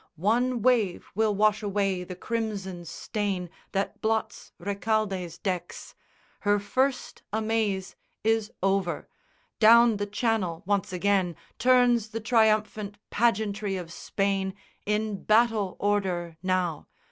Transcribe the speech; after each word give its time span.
One 0.15 0.63
wave 0.63 1.05
will 1.13 1.35
wash 1.35 1.61
away 1.61 2.03
the 2.03 2.15
crimson 2.15 2.85
stain 2.85 3.51
That 3.71 4.01
blots 4.01 4.51
Recaldé's 4.59 5.37
decks. 5.37 5.93
Her 6.39 6.57
first 6.57 7.21
amaze 7.31 7.95
Is 8.23 8.51
over: 8.63 9.07
down 9.59 9.97
the 9.97 10.07
Channel 10.07 10.63
once 10.65 10.91
again 10.91 11.35
Turns 11.59 12.07
the 12.09 12.19
triumphant 12.19 12.97
pageantry 13.11 13.75
of 13.77 13.93
Spain 13.93 14.55
In 14.87 15.23
battle 15.23 15.75
order, 15.79 16.35
now. 16.41 16.87